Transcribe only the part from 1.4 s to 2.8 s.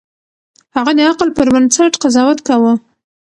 بنسټ قضاوت کاوه.